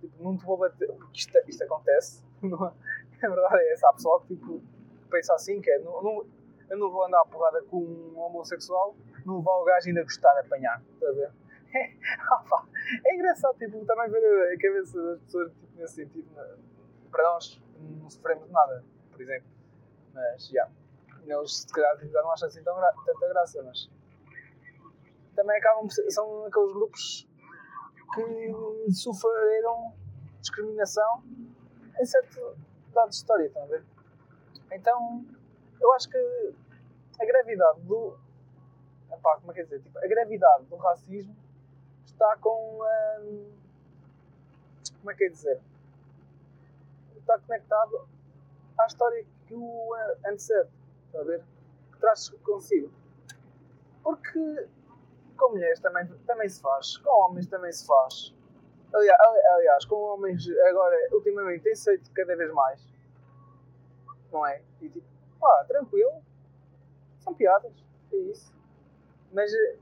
tipo, 0.00 0.22
não 0.22 0.36
te 0.36 0.44
vou 0.44 0.56
bater, 0.56 0.88
isto, 1.12 1.32
isto 1.46 1.64
acontece, 1.64 2.22
não, 2.42 2.64
a 2.64 2.74
verdade 3.20 3.56
é 3.56 3.72
essa, 3.72 3.88
há 3.88 3.92
pessoal 3.92 4.20
que 4.20 4.34
tipo, 4.34 4.62
pensa 5.10 5.34
assim, 5.34 5.60
que 5.60 5.70
é, 5.70 5.78
não, 5.80 6.02
não, 6.02 6.26
eu 6.68 6.78
não 6.78 6.90
vou 6.90 7.04
andar 7.04 7.20
a 7.20 7.24
porrada 7.24 7.62
com 7.64 7.78
um 7.78 8.18
homossexual, 8.18 8.96
não 9.26 9.42
vou 9.42 9.62
o 9.62 9.64
gajo 9.64 9.88
ainda 9.88 10.02
gostar 10.02 10.32
de 10.34 10.40
apanhar, 10.40 10.82
está 10.94 11.08
a 11.08 11.12
ver? 11.12 11.32
É, 11.74 11.92
opa, 12.34 12.68
é 13.04 13.14
engraçado, 13.14 13.58
tipo, 13.58 13.84
também 13.84 14.10
ver 14.10 14.54
a 14.54 14.58
cabeça 14.58 15.02
das 15.02 15.20
pessoas 15.20 15.52
tipo, 15.52 15.76
nesse 15.76 15.94
sentido. 15.94 16.28
Para 17.10 17.24
nós, 17.24 17.62
não 17.78 18.08
sofremos 18.10 18.50
nada, 18.50 18.84
por 19.10 19.20
exemplo. 19.20 19.48
Mas, 20.14 20.48
já. 20.48 20.52
Yeah. 20.52 20.80
Eles, 21.26 21.58
se 21.58 21.72
calhar, 21.72 21.96
já 21.98 22.22
não 22.22 22.32
acham 22.32 22.48
assim 22.48 22.62
tão 22.62 22.74
gra 22.74 22.92
tanta 23.04 23.28
graça, 23.28 23.62
mas 23.62 23.90
também 25.36 25.56
acabam 25.58 25.88
são 25.88 26.46
aqueles 26.46 26.72
grupos 26.72 27.28
que 28.14 28.92
sofreram 28.92 29.94
discriminação 30.40 31.22
em 32.00 32.04
certo 32.04 32.56
dado 32.92 33.10
de 33.10 33.16
história, 33.16 33.46
estão 33.46 33.62
a 33.62 33.66
ver? 33.66 33.84
Então, 34.72 35.24
eu 35.80 35.92
acho 35.92 36.08
que 36.08 36.54
a 37.20 37.24
gravidade 37.24 37.80
do. 37.82 38.16
Epá, 39.12 39.36
como 39.36 39.50
é 39.50 39.54
que 39.54 39.60
é 39.60 39.64
dizer? 39.64 39.80
Tipo, 39.80 39.98
a 39.98 40.06
gravidade 40.06 40.64
do 40.66 40.76
racismo 40.76 41.36
está 42.04 42.36
com. 42.36 42.80
Hum, 43.20 43.52
como 44.98 45.10
é 45.10 45.14
que 45.14 45.24
é 45.24 45.28
dizer? 45.28 45.60
Está 47.16 47.38
conectado 47.38 48.08
à 48.78 48.86
história 48.86 49.26
que 49.46 49.54
o 49.54 49.94
antecede, 50.26 50.68
está 51.06 51.20
a 51.20 51.24
ver? 51.24 51.42
Que 51.92 51.98
traz 51.98 52.28
consigo. 52.28 52.90
Porque 54.02 54.68
com 55.36 55.50
mulheres 55.50 55.80
também, 55.80 56.06
também 56.26 56.48
se 56.48 56.60
faz, 56.60 56.98
com 56.98 57.10
homens 57.10 57.46
também 57.46 57.72
se 57.72 57.86
faz. 57.86 58.34
Aliás, 58.92 59.18
aliás 59.54 59.84
com 59.86 59.96
homens 59.96 60.46
agora, 60.68 60.96
ultimamente, 61.12 61.62
tem-se 61.62 61.84
feito 61.84 62.10
cada 62.12 62.36
vez 62.36 62.52
mais. 62.52 62.86
Não 64.32 64.46
é? 64.46 64.62
E 64.80 64.88
tipo, 64.88 65.06
pá, 65.38 65.64
tranquilo, 65.66 66.22
são 67.20 67.34
piadas, 67.34 67.72
é 68.12 68.16
isso. 68.16 68.52
Mas 69.32 69.52
eh, 69.52 69.76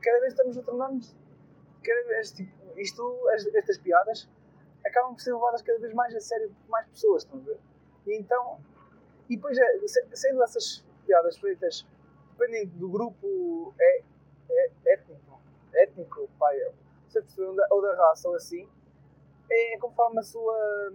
cada 0.00 0.20
vez 0.20 0.32
estamos 0.32 0.58
a 0.58 0.62
tornar-nos, 0.62 1.14
cada 1.82 2.08
vez, 2.08 2.32
tipo, 2.32 2.78
isto, 2.78 3.28
estas 3.54 3.78
piadas 3.78 4.28
acabam 4.84 5.14
por 5.14 5.20
ser 5.20 5.32
levadas 5.32 5.62
cada 5.62 5.78
vez 5.78 5.94
mais 5.94 6.14
a 6.14 6.20
sério 6.20 6.50
por 6.50 6.70
mais 6.70 6.86
pessoas, 6.88 7.22
estão 7.22 7.38
a 7.40 7.42
ver? 7.42 7.58
E 8.06 8.16
então, 8.16 8.60
e 9.28 9.36
depois, 9.36 9.56
eh, 9.58 9.78
sendo 10.12 10.42
essas 10.42 10.84
piadas 11.06 11.38
feitas, 11.38 11.86
dependendo 12.36 12.76
do 12.78 12.88
grupo, 12.88 13.74
é, 13.78 14.02
é, 14.50 14.70
étnico, 14.86 15.40
étnico, 15.72 16.28
pai, 16.38 16.58
ou 17.70 17.82
da 17.82 17.94
raça 17.94 18.28
ou 18.28 18.34
assim, 18.34 18.68
é 19.50 19.78
conforme 19.78 20.18
a 20.18 20.22
sua, 20.22 20.92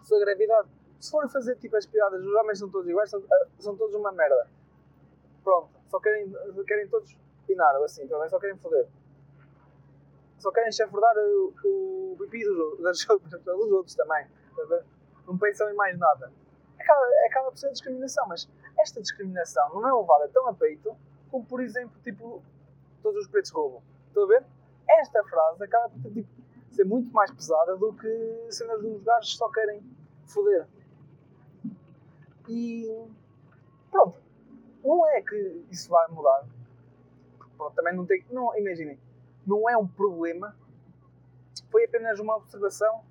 a 0.00 0.04
sua 0.04 0.20
gravidade. 0.20 0.68
Se 1.02 1.10
for 1.10 1.28
fazer 1.28 1.56
tipo 1.56 1.76
as 1.76 1.84
piadas, 1.84 2.24
os 2.24 2.32
homens 2.32 2.60
são 2.60 2.70
todos 2.70 2.88
iguais, 2.88 3.10
são, 3.10 3.20
ah, 3.28 3.46
são 3.58 3.76
todos 3.76 3.92
uma 3.96 4.12
merda. 4.12 4.46
Pronto, 5.42 5.68
só 5.88 5.98
querem, 5.98 6.32
querem 6.64 6.86
todos 6.86 7.18
pinar 7.44 7.74
assim, 7.82 8.06
também 8.06 8.28
só 8.28 8.38
querem 8.38 8.56
foder. 8.56 8.86
Só 10.38 10.52
querem 10.52 10.70
chafurdar 10.70 11.12
o, 11.18 11.52
o 11.64 12.16
pipi 12.20 12.44
dos, 12.44 12.56
outras, 13.10 13.42
dos 13.42 13.72
outros 13.72 13.96
também. 13.96 14.28
Não 15.26 15.36
pensam 15.36 15.68
em 15.70 15.74
mais 15.74 15.98
nada. 15.98 16.32
Acaba, 16.78 17.04
acaba 17.26 17.50
por 17.50 17.58
ser 17.58 17.72
discriminação, 17.72 18.28
mas 18.28 18.48
esta 18.78 19.00
discriminação 19.00 19.74
não 19.74 19.88
é 19.88 20.00
levada 20.00 20.28
tão 20.28 20.46
a 20.46 20.54
peito 20.54 20.96
como 21.32 21.44
por 21.44 21.60
exemplo, 21.60 22.00
tipo, 22.04 22.40
todos 23.02 23.22
os 23.22 23.28
pretos 23.28 23.50
roubam. 23.50 23.82
Estão 24.06 24.22
a 24.22 24.26
ver? 24.26 24.44
Esta 24.88 25.24
frase 25.24 25.64
acaba 25.64 25.88
por 25.88 26.12
tipo, 26.12 26.28
ser 26.70 26.84
muito 26.84 27.12
mais 27.12 27.32
pesada 27.32 27.76
do 27.76 27.92
que 27.94 28.46
a 28.46 28.52
cena 28.52 28.78
dos 28.78 29.02
gajos 29.02 29.36
só 29.36 29.48
querem 29.48 29.82
foder. 30.26 30.68
E 32.52 33.06
pronto. 33.90 34.18
Não 34.84 35.06
é 35.06 35.22
que 35.22 35.64
isso 35.70 35.88
vai 35.88 36.08
mudar. 36.08 36.46
Pronto, 37.56 37.74
também 37.74 37.94
não 37.94 38.04
tem. 38.04 38.24
Não, 38.30 38.56
imaginem, 38.58 38.98
não 39.46 39.68
é 39.68 39.76
um 39.76 39.86
problema 39.86 40.56
foi 41.72 41.86
apenas 41.86 42.20
uma 42.20 42.36
observação 42.36 43.02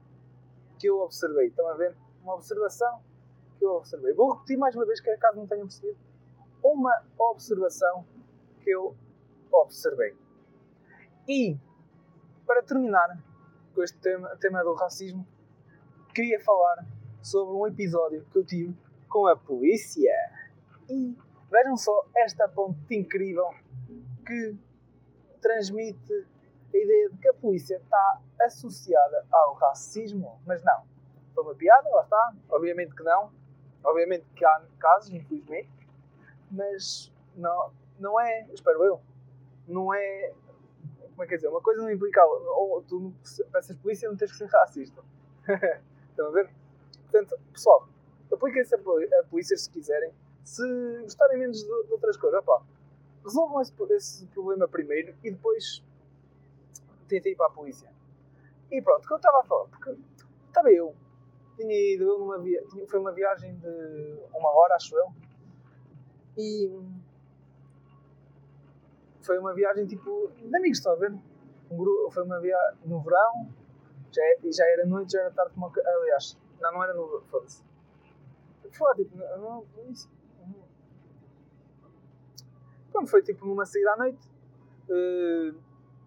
que 0.77 0.87
eu 0.87 0.99
observei. 1.01 1.47
Estão 1.47 1.67
a 1.67 1.73
ver? 1.73 1.95
Uma 2.21 2.35
observação 2.35 3.01
que 3.57 3.65
eu 3.65 3.71
observei. 3.73 4.13
Vou 4.13 4.33
repetir 4.33 4.57
mais 4.57 4.75
uma 4.75 4.85
vez, 4.85 5.01
que 5.01 5.17
caso 5.17 5.37
não 5.37 5.47
tenham 5.47 5.65
percebido. 5.65 5.97
Uma 6.63 7.03
observação 7.17 8.05
que 8.61 8.69
eu 8.69 8.95
observei. 9.51 10.15
E, 11.27 11.57
para 12.45 12.61
terminar 12.61 13.19
com 13.73 13.81
este 13.81 13.97
tema, 13.97 14.29
tema 14.37 14.63
do 14.63 14.75
racismo, 14.75 15.25
queria 16.13 16.39
falar 16.39 16.85
sobre 17.23 17.55
um 17.55 17.65
episódio 17.65 18.25
que 18.31 18.37
eu 18.37 18.45
tive 18.45 18.75
com 19.11 19.27
a 19.27 19.35
polícia. 19.35 20.15
E 20.89 21.15
vejam 21.51 21.77
só 21.77 22.05
esta 22.15 22.47
ponte 22.47 22.95
incrível 22.95 23.53
que 24.25 24.57
transmite 25.41 26.27
a 26.73 26.77
ideia 26.77 27.09
de 27.09 27.17
que 27.17 27.27
a 27.27 27.33
polícia 27.33 27.75
está 27.75 28.21
associada 28.41 29.27
ao 29.31 29.53
racismo. 29.53 30.41
Mas 30.47 30.63
não. 30.63 30.83
Foi 31.35 31.43
uma 31.43 31.53
piada, 31.53 31.87
lá 31.89 32.03
está. 32.03 32.33
Obviamente 32.49 32.95
que 32.95 33.03
não. 33.03 33.31
Obviamente 33.83 34.25
que 34.35 34.45
há 34.45 34.63
casos, 34.79 35.13
infelizmente. 35.13 35.69
Mas 36.49 37.11
não, 37.35 37.71
não 37.99 38.19
é, 38.19 38.47
espero 38.53 38.83
eu, 38.83 39.01
não 39.67 39.93
é. 39.93 40.33
Como 41.11 41.23
é 41.23 41.27
que 41.27 41.33
é 41.33 41.37
dizer? 41.37 41.49
Uma 41.49 41.61
coisa 41.61 41.81
não 41.81 41.91
implica. 41.91 42.23
Ou 42.25 42.81
tu 42.83 43.13
peças 43.51 43.75
polícia 43.77 44.09
não 44.09 44.15
tens 44.15 44.31
que 44.31 44.37
ser 44.37 44.47
racista. 44.47 45.03
Estão 46.09 46.27
a 46.27 46.31
ver? 46.31 46.49
Portanto, 47.09 47.37
pessoal, 47.51 47.87
apliquem-se 48.35 48.75
a 48.75 49.23
polícia 49.29 49.57
se 49.57 49.69
quiserem. 49.69 50.13
Se 50.43 50.63
gostarem 51.03 51.39
menos 51.39 51.59
de, 51.59 51.65
de 51.65 51.93
outras 51.93 52.17
coisas, 52.17 52.39
opá, 52.39 52.61
resolvam 53.23 53.61
esse, 53.61 53.73
esse, 53.93 54.25
problema 54.27 54.67
primeiro 54.67 55.15
e 55.23 55.31
depois 55.31 55.83
tentem 57.07 57.33
ir 57.33 57.35
para 57.35 57.47
a 57.47 57.51
polícia. 57.51 57.91
E 58.71 58.81
pronto, 58.81 59.03
o 59.03 59.07
que 59.07 59.13
eu 59.13 59.17
estava 59.17 59.39
a 59.39 59.43
falar, 59.43 59.67
porque 59.67 59.95
estava 60.47 60.71
eu, 60.71 60.95
tinha 61.57 61.93
ido 61.93 62.17
numa 62.17 62.39
via, 62.39 62.63
foi 62.87 62.99
uma 62.99 63.11
viagem 63.11 63.55
de 63.55 64.19
uma 64.33 64.49
hora, 64.49 64.75
acho 64.75 64.95
eu, 64.95 65.07
e 66.37 66.71
foi 69.21 69.37
uma 69.37 69.53
viagem 69.53 69.85
tipo 69.85 70.31
de 70.37 70.55
amigos, 70.55 70.79
estão 70.79 70.93
a 70.93 70.95
ver? 70.95 71.13
Um 71.69 71.77
grupo, 71.77 72.11
foi 72.11 72.23
uma 72.23 72.39
viagem 72.39 72.79
no 72.85 73.01
verão, 73.01 73.47
já, 74.11 74.21
já 74.51 74.65
era 74.67 74.85
noite, 74.85 75.13
já 75.13 75.21
era 75.21 75.31
tarde, 75.31 75.53
como, 75.53 75.71
aliás, 75.75 76.37
não, 76.59 76.71
não 76.73 76.83
era 76.83 76.93
no. 76.93 77.21
Foda-se. 77.29 77.63
Foi 78.71 78.95
tipo. 78.95 79.17
Não, 79.17 79.65
Pronto, 82.91 83.09
foi 83.09 83.21
tipo 83.21 83.45
numa 83.45 83.65
saída 83.65 83.93
à 83.93 83.97
noite. 83.97 84.29
Uh, 84.89 85.57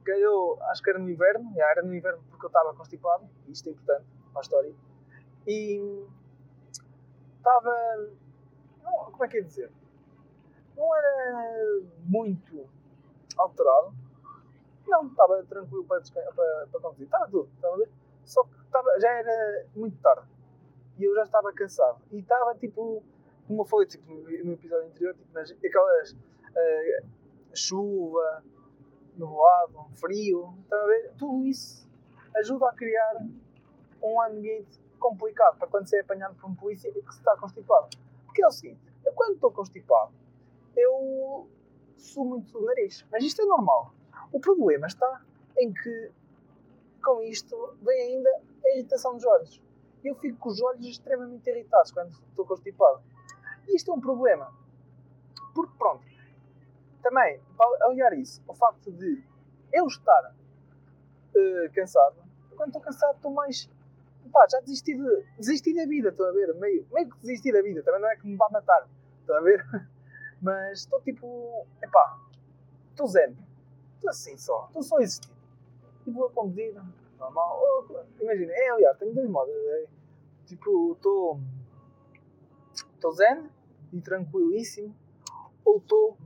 calhou, 0.05 0.61
acho 0.65 0.83
que 0.83 0.91
era 0.91 0.99
no 0.99 1.09
inverno, 1.09 1.51
já 1.55 1.71
era 1.71 1.83
no 1.83 1.95
inverno 1.95 2.23
porque 2.29 2.45
eu 2.45 2.49
estava 2.49 2.75
constipado, 2.75 3.27
isto 3.49 3.69
é 3.69 3.73
importante 3.73 4.05
para 4.33 4.41
a 4.41 4.43
história. 4.43 4.75
E 5.47 6.07
estava. 7.39 8.09
Como 8.83 9.25
é 9.25 9.29
que 9.29 9.39
é 9.39 9.41
dizer? 9.41 9.71
Não 10.77 10.95
era 10.95 11.81
muito 12.05 12.69
alterado. 13.37 13.95
Não, 14.87 15.07
estava 15.07 15.43
tranquilo 15.45 15.85
para, 15.85 16.03
para, 16.03 16.67
para 16.71 16.81
conduzir. 16.81 17.07
Estava 17.07 17.27
tudo, 17.29 17.49
estava 17.55 17.75
a 17.75 17.79
ver? 17.79 17.91
Só 18.25 18.45
que 18.45 18.61
estava, 18.61 19.01
já 19.01 19.11
era 19.11 19.67
muito 19.75 19.97
tarde 20.03 20.34
e 20.99 21.05
eu 21.05 21.15
já 21.15 21.23
estava 21.23 21.53
cansado. 21.53 22.01
E 22.13 22.19
estava 22.19 22.55
tipo, 22.55 23.03
como 23.47 23.65
foi 23.65 23.87
tipo, 23.87 24.13
no 24.13 24.53
episódio 24.53 24.87
anterior, 24.87 25.15
tipo, 25.15 25.33
nas, 25.33 25.51
aquelas 25.51 26.13
uh, 26.13 27.07
chuva, 27.55 28.43
nublado, 29.17 29.87
frio, 29.95 30.55
estão 30.63 30.81
a 30.81 30.87
ver? 30.87 31.13
Tudo 31.17 31.47
isso 31.47 31.89
ajuda 32.37 32.69
a 32.69 32.73
criar 32.73 33.27
um 34.03 34.21
ambiente 34.23 34.81
complicado 34.99 35.59
para 35.59 35.69
quando 35.69 35.87
você 35.89 35.99
é 35.99 36.01
apanhado 36.01 36.35
por 36.35 36.51
um 36.51 36.55
polícia 36.55 36.91
que 36.93 37.01
se 37.13 37.19
está 37.19 37.37
constipado. 37.37 37.89
Porque 38.27 38.43
é 38.43 38.47
o 38.47 38.51
seguinte, 38.51 38.81
eu 39.05 39.13
quando 39.13 39.35
estou 39.35 39.53
constipado, 39.53 40.13
eu 40.77 41.49
suo 41.97 42.25
muito 42.25 42.53
do 42.53 42.65
nariz. 42.65 43.07
Mas 43.11 43.23
isto 43.23 43.43
é 43.43 43.45
normal. 43.45 43.95
O 44.33 44.41
problema 44.41 44.87
está 44.87 45.23
em 45.57 45.73
que 45.73 46.11
com 47.03 47.23
isto 47.23 47.77
vem 47.83 48.17
ainda 48.17 48.31
a 48.65 48.71
irritação 48.71 49.15
dos 49.15 49.25
olhos 49.25 49.64
eu 50.05 50.15
fico 50.17 50.39
com 50.39 50.49
os 50.51 50.61
olhos 50.61 50.87
extremamente 50.87 51.49
irritados 51.49 51.91
quando 51.91 52.11
estou 52.11 52.47
constipado. 52.47 53.03
E 53.67 53.77
isto 53.77 53.91
é 53.91 53.95
um 53.95 54.01
problema. 54.01 54.53
Porque, 55.55 55.73
pronto, 55.79 56.05
também, 57.03 57.41
para 57.57 57.87
aliar 57.87 58.13
isso, 58.15 58.43
o 58.47 58.55
facto 58.55 58.93
de 58.93 59.23
eu 59.73 59.87
estar 59.87 60.35
uh, 61.35 61.73
cansado, 61.75 62.17
quando 62.57 62.69
estou 62.69 62.83
cansado 62.83 63.17
estou 63.17 63.33
mais. 63.33 63.69
Pá, 64.33 64.47
já 64.51 64.59
desisti, 64.61 64.97
de, 64.97 65.25
desisti 65.37 65.75
da 65.75 65.87
vida, 65.87 66.09
estão 66.09 66.27
a 66.27 66.33
ver? 66.33 66.55
Meio, 66.55 66.87
meio 66.93 67.09
que 67.09 67.19
desisti 67.21 67.53
da 67.53 67.63
vida, 67.63 67.83
também 67.83 68.01
não 68.01 68.09
é 68.09 68.17
que 68.17 68.27
me 68.27 68.37
vá 68.37 68.49
matar, 68.51 68.89
estão 69.21 69.37
a 69.37 69.41
ver? 69.41 69.65
Mas 70.43 70.81
estou 70.81 71.01
tipo. 71.03 71.67
Epá, 71.83 72.19
estou 72.91 73.07
zen. 73.07 73.37
Estou 73.97 74.11
assim 74.11 74.37
só, 74.37 74.67
estou 74.69 74.83
só 74.83 74.97
a 74.99 75.03
existir. 75.03 75.33
E 76.07 76.11
vou 76.11 76.29
conduzir, 76.31 76.75
normal. 77.19 77.87
Imagina, 78.21 78.53
é, 78.53 78.69
aliás, 78.71 78.99
tenho 78.99 79.15
dois 79.15 79.29
modos. 79.29 79.55
É, 79.55 79.87
tipo, 80.47 80.93
estou. 80.93 81.41
Estou 82.95 83.13
zen 83.13 83.51
e 83.93 84.01
tranquilíssimo, 84.01 84.95
ou 85.65 85.79
estou 85.79 86.17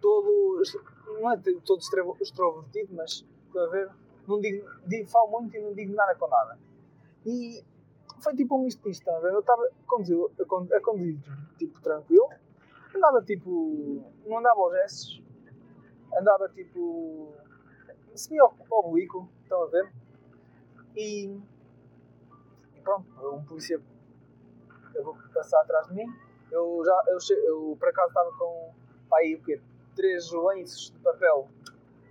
todo. 0.00 0.62
Não 1.06 1.32
é 1.32 1.36
todo 1.64 1.80
extrovertido, 2.20 2.94
mas 2.94 3.24
estou 3.46 3.62
a 3.62 3.68
ver. 3.68 3.90
Não 4.26 4.40
digo, 4.40 4.68
digo, 4.86 5.08
falo 5.08 5.30
muito 5.30 5.56
e 5.56 5.60
não 5.60 5.74
digo 5.74 5.94
nada 5.94 6.14
com 6.16 6.26
nada. 6.28 6.58
E 7.26 7.62
foi 8.20 8.34
tipo 8.34 8.56
um 8.56 8.64
misto 8.64 8.82
disto, 8.82 9.00
estão 9.00 9.16
a 9.16 9.20
ver? 9.20 9.32
Eu 9.32 9.40
estava 9.40 9.62
a 9.62 9.70
conduzir, 9.86 10.16
a 10.72 10.80
conduzir 10.80 11.18
tipo 11.58 11.80
tranquilo, 11.80 12.28
andava 12.94 13.22
tipo. 13.22 14.02
não 14.26 14.38
andava 14.38 14.60
aos 14.60 14.72
gestos, 14.72 15.22
andava 16.18 16.48
tipo. 16.48 17.32
semi-oblíquo, 18.14 19.28
estão 19.54 19.62
a 19.62 19.66
ver? 19.66 19.92
E, 20.96 21.26
e 22.76 22.80
pronto, 22.82 23.06
um 23.30 23.44
polícia 23.44 23.80
eu 24.94 25.04
vou 25.04 25.16
passar 25.32 25.60
atrás 25.60 25.88
de 25.88 25.94
mim. 25.94 26.06
Eu 26.50 26.82
já 26.84 27.04
eu, 27.08 27.18
eu 27.44 27.76
por 27.78 27.88
acaso 27.88 28.08
estava 28.08 28.32
com 28.36 28.72
pá, 29.08 29.18
aí, 29.18 29.34
o 29.34 29.42
quê? 29.42 29.60
três 29.94 30.30
lenços 30.32 30.90
de 30.90 30.98
papel 30.98 31.48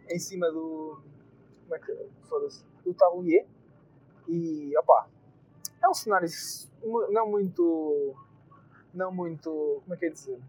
em 0.10 0.20
cima 0.20 0.52
do. 0.52 1.02
Como 1.64 1.76
é 1.76 1.80
que. 1.80 2.10
Foda-se. 2.28 2.66
Do 2.84 2.94
tabulier. 2.94 3.46
E 4.28 4.76
opá. 4.78 5.08
É 5.82 5.88
um 5.88 5.94
cenário 5.94 6.28
não 7.10 7.30
muito. 7.30 8.16
Não 8.94 9.12
muito. 9.12 9.82
Como 9.84 9.94
é 9.94 9.98
que 9.98 10.06
é 10.06 10.10
dizer? 10.10 10.40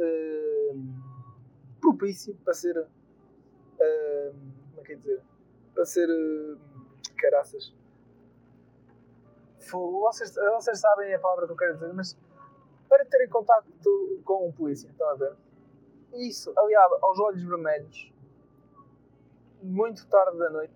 Uh, 0.00 0.78
propício 1.80 2.34
para 2.44 2.54
ser. 2.54 2.78
Uh, 2.78 4.34
como 4.70 4.80
é 4.80 4.84
que 4.84 4.92
é 4.92 4.96
dizer? 4.96 5.22
Para 5.74 5.84
ser. 5.84 6.08
Uh, 6.08 6.72
caraças. 7.22 7.72
Vocês, 9.70 10.34
vocês 10.34 10.80
sabem 10.80 11.14
a 11.14 11.18
palavra 11.18 11.46
que 11.46 11.52
eu 11.52 11.56
quero 11.56 11.74
dizer, 11.74 11.92
mas 11.94 12.18
para 12.88 13.04
terem 13.06 13.28
contato 13.28 13.70
com 14.24 14.48
um 14.48 14.52
polícia, 14.52 14.88
estão 14.88 15.08
a 15.08 15.14
ver? 15.14 15.34
Isso, 16.14 16.52
aliado 16.58 16.98
aos 17.00 17.18
olhos 17.20 17.42
vermelhos, 17.42 18.12
muito 19.62 20.06
tarde 20.08 20.36
da 20.36 20.50
noite, 20.50 20.74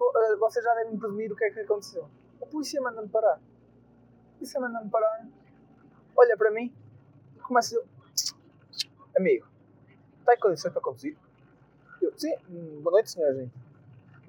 eh, 0.00 0.36
vocês 0.36 0.64
já 0.64 0.74
devem 0.74 0.98
presumir 0.98 1.30
o 1.30 1.36
que 1.36 1.44
é 1.44 1.50
que 1.50 1.60
aconteceu. 1.60 2.08
O 2.40 2.46
polícia 2.46 2.80
manda-me 2.80 3.08
parar. 3.08 3.38
O 3.38 4.38
polícia 4.38 4.60
manda-me 4.60 4.90
parar, 4.90 5.28
olha 6.16 6.36
para 6.36 6.50
mim 6.50 6.74
e 7.36 7.40
começa 7.40 7.76
a 7.76 7.80
dizer: 7.80 8.36
Amigo, 9.16 9.46
está 10.18 10.34
em 10.34 10.38
condições 10.38 10.72
para 10.72 10.82
conduzir? 10.82 11.16
Eu, 12.02 12.12
sim, 12.18 12.34
boa 12.82 12.92
noite, 12.92 13.12
senhor 13.12 13.32
gente. 13.34 13.67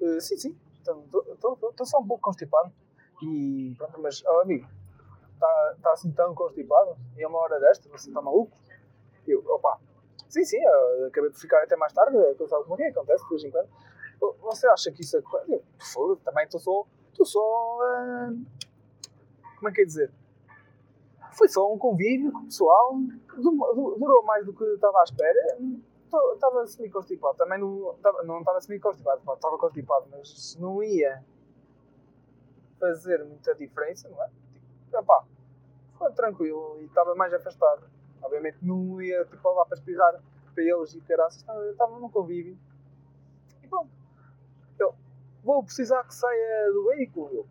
Uh, 0.00 0.20
sim, 0.20 0.36
sim, 0.36 0.58
Estou 0.80 1.86
só 1.86 1.98
um 1.98 2.06
pouco 2.06 2.22
constipado. 2.22 2.72
E 3.22 3.74
pronto, 3.76 4.00
mas 4.00 4.22
oh, 4.26 4.40
amigo, 4.40 4.66
está 5.34 5.76
tá 5.82 5.92
assim 5.92 6.10
tão 6.12 6.34
constipado? 6.34 6.96
E 7.16 7.22
é 7.22 7.28
uma 7.28 7.38
hora 7.38 7.60
desta, 7.60 7.88
você 7.88 8.08
está 8.08 8.22
maluco? 8.22 8.56
Eu, 9.26 9.44
opa, 9.46 9.78
sim, 10.28 10.44
sim, 10.44 10.58
acabei 11.06 11.30
por 11.30 11.38
ficar 11.38 11.62
até 11.62 11.76
mais 11.76 11.92
tarde, 11.92 12.16
eu 12.16 12.48
sabe 12.48 12.64
como 12.64 12.80
é 12.80 12.90
que 12.90 12.98
acontece 12.98 13.22
de 13.24 13.30
vez 13.30 13.44
em 13.44 13.50
quando. 13.50 13.68
Você 14.42 14.66
acha 14.68 14.90
que 14.90 15.02
isso 15.02 15.16
é. 15.16 15.22
Eu, 15.48 16.16
também 16.24 16.44
estou 16.44 16.60
só. 16.60 16.86
Estou 17.10 17.26
só. 17.26 17.78
Uh, 17.78 18.44
como 19.56 19.68
é 19.68 19.72
que 19.72 19.82
é 19.82 19.84
dizer? 19.84 20.10
Foi 21.32 21.48
só 21.48 21.72
um 21.72 21.78
convívio 21.78 22.32
pessoal, 22.44 22.94
durou 23.36 24.22
mais 24.24 24.44
do 24.44 24.52
que 24.52 24.62
eu 24.62 24.74
estava 24.74 25.00
à 25.00 25.04
espera 25.04 25.58
estava 26.34 26.66
semi-constipado. 26.66 27.36
Também 27.36 27.58
não 27.58 27.94
estava 27.94 28.22
não 28.22 28.60
semi-constipado, 28.60 29.20
estava 29.32 29.58
constipado, 29.58 30.06
mas 30.10 30.56
não 30.58 30.82
ia 30.82 31.22
fazer 32.78 33.22
muita 33.24 33.54
diferença, 33.54 34.08
não 34.08 34.22
é? 34.22 34.28
Tipo, 34.86 34.98
opá, 34.98 35.24
foi 35.98 36.12
tranquilo 36.12 36.78
e 36.80 36.84
estava 36.86 37.14
mais 37.14 37.32
afastado. 37.34 37.84
Obviamente 38.22 38.58
não 38.62 39.00
ia 39.00 39.24
tipo, 39.24 39.50
lá 39.50 39.64
para 39.64 39.76
espirrar 39.78 40.20
para 40.54 40.64
eles 40.64 40.94
e 40.94 41.00
caraças, 41.02 41.36
estava, 41.40 41.64
estava 41.70 41.98
num 41.98 42.08
convívio. 42.10 42.58
E 43.62 43.68
pronto. 43.68 43.90
Eu, 44.78 44.94
vou 45.44 45.62
precisar 45.62 46.02
que 46.04 46.14
saia 46.14 46.70
do 46.72 46.86
veículo. 46.86 47.30
Eu, 47.32 47.46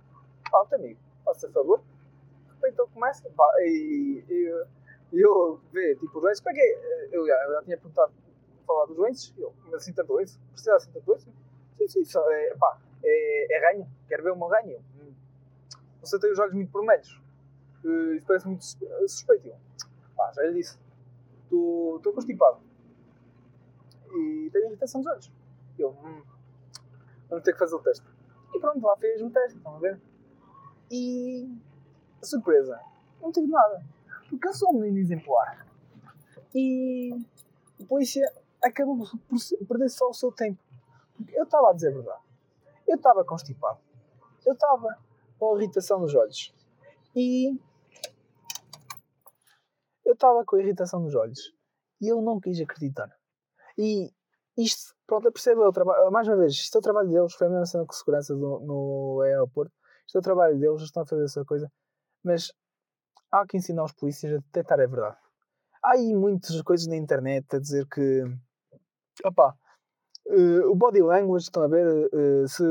pronto, 0.50 0.74
amigo, 0.76 1.00
faça 1.24 1.50
favor. 1.52 1.80
De 1.80 2.54
repente 2.56 2.80
ele 2.82 2.90
começa 2.94 3.30
e, 3.60 4.24
e, 4.30 4.66
e 5.14 5.22
eu 5.22 5.60
vê 5.72 5.96
tipo 5.96 6.18
os 6.18 6.22
joelhos. 6.22 6.42
Para 6.42 6.54
quê? 6.54 7.08
Eu, 7.12 7.26
já- 7.26 7.46
eu 7.46 7.54
já 7.54 7.64
tinha 7.64 7.78
perguntado 7.78 8.12
falar 8.74 8.86
dos 8.86 8.96
joelhos. 8.96 9.34
Eu, 9.38 9.54
mas 9.66 9.74
assim 9.76 9.94
tanto? 9.94 10.14
Precisa 10.14 10.76
assim 10.76 10.92
tanto 10.92 11.06
doença? 11.06 11.30
Sim, 11.78 11.88
sim, 11.88 12.06
só, 12.06 12.30
é, 12.32 12.56
pá, 12.56 12.78
é, 13.04 13.56
é 13.58 13.68
ranho. 13.72 13.88
Quero 14.08 14.24
ver 14.24 14.32
o 14.32 14.36
meu 14.38 14.48
ranho. 14.48 14.80
"Hum, 14.96 15.14
Você 16.02 16.20
tem 16.20 16.32
os 16.32 16.40
olhos 16.40 16.54
muito 16.54 16.72
vermelhos. 16.72 17.20
Eh, 17.84 18.16
Isso 18.16 18.26
parece 18.28 18.48
muito 18.48 18.64
sus- 18.64 18.78
suspeito. 19.08 19.48
Eu, 19.48 19.56
pá, 20.16 20.32
já 20.34 20.44
lhe 20.44 20.54
disse. 20.54 20.78
Estou 21.44 22.14
constipado. 22.14 22.60
E 24.12 24.50
tenho 24.52 24.68
irritação 24.68 25.02
dos 25.02 25.12
olhos. 25.12 25.32
Eu, 25.78 25.90
hum, 25.92 26.22
vamos 27.30 27.44
ter 27.44 27.54
que 27.54 27.60
fazer 27.60 27.76
o 27.76 27.80
teste. 27.80 28.06
E 28.54 28.60
pronto, 28.60 28.86
lá 28.86 28.96
fez 28.98 29.22
o 29.22 29.30
teste, 29.30 29.58
estão 29.58 29.76
a 29.76 29.80
ver? 29.80 30.00
E. 30.92 31.50
Surpresa, 32.22 32.80
não 33.22 33.32
tive 33.32 33.48
nada. 33.48 33.84
Porque 34.30 34.48
eu 34.48 34.54
sou 34.54 34.70
um 34.76 34.80
menino 34.80 35.00
exemplar. 35.00 35.66
E. 36.54 37.12
A 37.82 37.86
polícia 37.86 38.30
acabou 38.64 38.98
por 39.28 39.68
perder 39.68 39.90
só 39.90 40.10
o 40.10 40.14
seu 40.14 40.32
tempo. 40.32 40.62
Porque 41.16 41.38
eu 41.38 41.44
estava 41.44 41.70
a 41.70 41.74
dizer 41.74 41.90
a 41.90 41.96
verdade. 41.96 42.24
Eu 42.88 42.96
estava 42.96 43.24
constipado. 43.24 43.80
Eu 44.46 44.54
estava 44.54 44.98
com 45.38 45.58
irritação 45.58 46.00
nos 46.00 46.16
olhos. 46.16 46.54
E. 47.16 47.60
Eu 50.06 50.14
estava 50.14 50.44
com 50.44 50.58
irritação 50.58 51.00
nos 51.00 51.16
olhos. 51.16 51.54
E 52.02 52.08
eu 52.08 52.22
não 52.22 52.40
quis 52.40 52.60
acreditar. 52.60 53.10
E 53.78 54.12
isto, 54.58 54.94
pronto, 55.08 55.26
eu 55.26 55.32
percebo, 55.32 55.64
é 55.64 55.68
o 55.68 55.72
trabalho, 55.72 56.12
mais 56.12 56.28
uma 56.28 56.36
vez, 56.36 56.54
isto 56.54 56.76
é 56.76 56.80
o 56.80 56.82
trabalho 56.82 57.10
deles, 57.10 57.34
foi 57.34 57.48
a 57.48 57.50
mesma 57.50 57.66
cena 57.66 57.86
com 57.86 57.94
segurança 57.94 58.36
do, 58.36 58.60
no 58.60 59.22
aeroporto, 59.22 59.72
isto 60.06 60.18
é 60.18 60.20
o 60.20 60.22
trabalho 60.22 60.60
deles, 60.60 60.80
eles 60.80 60.84
estão 60.84 61.04
a 61.04 61.06
fazer 61.06 61.24
essa 61.24 61.46
coisa, 61.46 61.72
mas 62.22 62.52
há 63.32 63.46
que 63.48 63.56
ensinar 63.56 63.86
os 63.86 63.94
polícias 63.94 64.34
a 64.34 64.38
detectar 64.38 64.80
a 64.82 64.86
verdade. 64.86 65.18
Há 65.82 65.92
aí 65.92 66.14
muitas 66.14 66.62
coisas 66.62 66.88
na 66.88 66.98
internet 66.98 67.56
a 67.56 67.60
dizer 67.60 67.88
que, 67.88 68.24
opá, 69.26 69.56
eh, 70.28 70.66
o 70.66 70.76
body 70.76 71.02
language, 71.02 71.46
estão 71.46 71.64
a 71.64 71.68
ver, 71.68 72.10
eh, 72.14 72.48
se, 72.48 72.64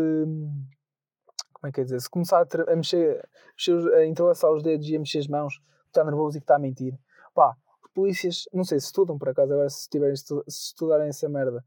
como 1.53 1.67
é 1.69 1.73
que 1.73 1.81
é 1.81 1.85
dizer, 1.85 2.01
se 2.01 2.11
começar 2.11 2.39
a, 2.43 2.73
a 2.73 2.77
mexer, 2.77 3.29
mexer 3.57 3.95
a 3.95 4.07
entrelaçar 4.07 4.51
os 4.53 4.63
dedos 4.63 4.89
e 4.89 4.97
a 4.97 4.99
mexer 4.99 5.19
as 5.21 5.29
mãos, 5.29 5.61
está 5.87 6.05
nervoso 6.05 6.37
e 6.39 6.41
está 6.41 6.57
a 6.57 6.59
mentir, 6.59 6.99
pá, 7.35 7.57
os 7.85 7.91
polícias, 7.93 8.45
não 8.53 8.65
sei 8.65 8.79
se 8.81 8.87
estudam 8.87 9.19
por 9.19 9.29
acaso, 9.29 9.53
agora 9.53 9.69
se, 9.71 9.89
tiverem, 9.89 10.15
estu- 10.15 10.45
se 10.49 10.67
estudarem 10.67 11.09
essa 11.09 11.29
merda, 11.29 11.65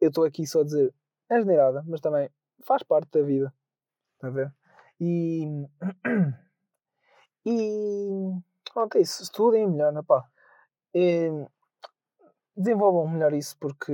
eu 0.00 0.08
estou 0.08 0.24
aqui 0.24 0.46
só 0.46 0.60
a 0.60 0.64
dizer, 0.64 0.92
é 1.28 1.38
generada, 1.38 1.84
mas 1.86 2.00
também 2.00 2.28
faz 2.64 2.82
parte 2.82 3.10
da 3.12 3.22
vida. 3.22 3.52
Está 4.14 4.28
a 4.28 4.30
ver? 4.30 4.52
E. 5.00 5.46
E. 7.46 8.32
Pronto, 8.72 8.98
é 8.98 9.00
isso. 9.00 9.22
Estudem 9.22 9.66
melhor, 9.66 9.92
né, 9.92 10.02
pá. 10.06 10.24
Desenvolvam 12.56 13.08
melhor 13.08 13.32
isso 13.32 13.56
porque. 13.58 13.92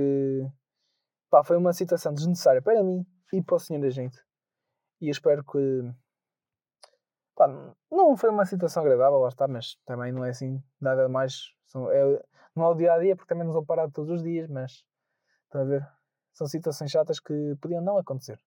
Pá, 1.29 1.43
foi 1.43 1.57
uma 1.57 1.73
situação 1.73 2.13
desnecessária 2.13 2.61
para 2.61 2.83
mim 2.83 3.05
e 3.33 3.41
para 3.41 3.55
o 3.55 3.59
senhor 3.59 3.85
agente. 3.85 4.17
E 5.01 5.07
eu 5.07 5.11
espero 5.11 5.43
que. 5.43 5.59
Pá, 7.35 7.47
não 7.91 8.15
foi 8.17 8.29
uma 8.29 8.45
situação 8.45 8.83
agradável, 8.83 9.19
lá 9.19 9.29
está, 9.29 9.47
mas 9.47 9.75
também 9.85 10.11
não 10.11 10.25
é 10.25 10.29
assim 10.29 10.61
nada 10.79 11.07
mais. 11.09 11.53
São, 11.67 11.91
é, 11.91 12.23
não 12.55 12.65
é 12.65 12.69
o 12.69 12.75
dia 12.75 12.93
a 12.93 12.99
dia, 12.99 13.15
porque 13.15 13.29
também 13.29 13.45
não 13.45 13.53
sou 13.53 13.65
parado 13.65 13.91
todos 13.91 14.11
os 14.11 14.23
dias, 14.23 14.49
mas. 14.49 14.85
Estão 15.43 15.61
a 15.61 15.65
ver? 15.65 15.87
São 16.33 16.47
situações 16.47 16.91
chatas 16.91 17.19
que 17.19 17.55
podiam 17.61 17.81
não 17.81 17.97
acontecer. 17.97 18.39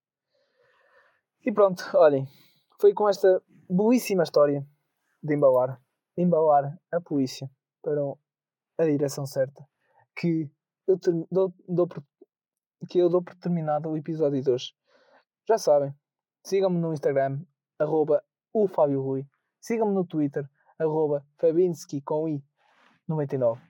E 1.44 1.52
pronto, 1.52 1.82
olhem. 1.94 2.26
Foi 2.80 2.92
com 2.94 3.08
esta 3.08 3.42
belíssima 3.68 4.22
história 4.22 4.66
de 5.22 5.34
embalar, 5.34 5.80
de 6.16 6.22
embalar 6.22 6.78
a 6.92 7.00
polícia 7.00 7.50
para 7.82 8.00
a 8.78 8.84
direção 8.84 9.26
certa 9.26 9.69
que 10.20 10.50
eu 10.86 10.98
ter- 10.98 11.26
dou, 11.30 11.54
dou 11.66 11.88
por, 11.88 12.04
que 12.90 12.98
eu 12.98 13.08
dou 13.08 13.22
por 13.22 13.34
terminado 13.36 13.88
o 13.88 13.96
episódio 13.96 14.42
de 14.42 14.50
hoje. 14.50 14.74
Já 15.48 15.56
sabem, 15.56 15.94
sigam-me 16.44 16.78
no 16.78 16.92
Instagram, 16.92 17.42
arroba 17.78 18.22
o 18.52 18.68
Fábio 18.68 19.00
Rui. 19.00 19.26
Sigam-me 19.60 19.94
no 19.94 20.04
Twitter, 20.04 20.48
arroba 20.78 21.26
Fabinski 21.38 22.02
com 22.02 22.28
i 22.28 22.44
99. 23.08 23.62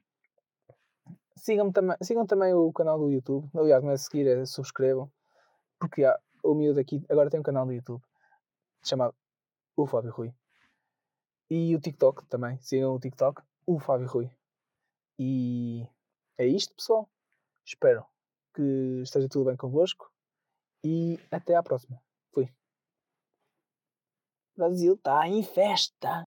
Sigam, 1.36 1.72
sigam 2.02 2.26
também 2.26 2.52
o 2.52 2.72
canal 2.72 2.98
do 2.98 3.10
YouTube. 3.10 3.48
Aliás, 3.54 3.82
não 3.82 3.92
é 3.92 3.96
seguir, 3.96 4.26
é 4.26 4.44
subscrevam. 4.44 5.10
Porque 5.78 6.04
há, 6.04 6.18
o 6.42 6.54
miúdo 6.54 6.80
aqui 6.80 7.04
agora 7.08 7.30
tem 7.30 7.40
um 7.40 7.44
canal 7.44 7.64
do 7.64 7.72
YouTube 7.72 8.02
chamado 8.84 9.14
O 9.76 9.86
Fábio 9.86 10.10
Rui. 10.10 10.34
E 11.48 11.74
o 11.74 11.80
TikTok 11.80 12.26
também. 12.26 12.60
Sigam 12.60 12.94
o 12.94 13.00
TikTok, 13.00 13.40
o 13.66 13.78
Fábio 13.78 14.06
Rui. 14.06 14.30
E 15.18 15.88
é 16.40 16.46
isto, 16.46 16.74
pessoal. 16.74 17.06
Espero 17.66 18.06
que 18.54 19.02
esteja 19.02 19.28
tudo 19.28 19.44
bem 19.44 19.56
convosco. 19.56 20.10
E 20.82 21.18
até 21.30 21.54
à 21.54 21.62
próxima. 21.62 22.02
Fui. 22.32 22.50
Brasil 24.56 24.94
está 24.94 25.28
em 25.28 25.42
festa. 25.42 26.26